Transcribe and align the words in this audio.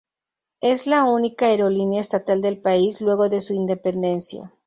Es 0.61 0.87
la 0.87 1.03
única 1.03 1.45
aerolínea 1.45 1.99
estatal 2.01 2.41
del 2.41 2.59
país, 2.59 3.01
luego 3.01 3.29
de 3.29 3.39
su 3.39 3.53
independencia. 3.53 4.51